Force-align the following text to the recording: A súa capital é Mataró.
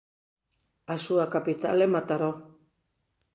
A 0.93 0.95
súa 1.05 1.25
capital 1.35 1.77
é 1.85 1.87
Mataró. 1.93 2.31